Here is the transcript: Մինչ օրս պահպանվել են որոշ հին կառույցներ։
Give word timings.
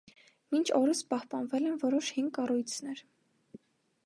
Մինչ 0.53 0.63
օրս 0.79 1.01
պահպանվել 1.11 1.67
են 1.73 1.77
որոշ 1.85 2.11
հին 2.19 2.33
կառույցներ։ 2.39 3.05